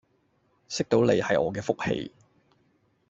[0.67, 2.11] 識到你係我嘅福氣